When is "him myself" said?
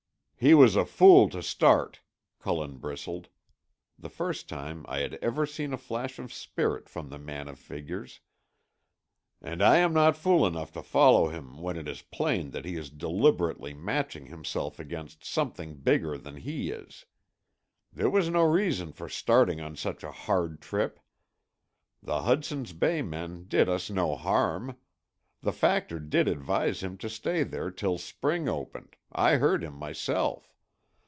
29.63-30.53